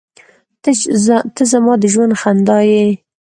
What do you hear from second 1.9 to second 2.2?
ژوند